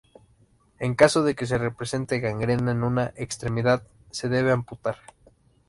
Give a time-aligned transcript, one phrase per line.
[0.79, 4.97] En caso de que se presente gangrena de una extremidad, se debe amputar.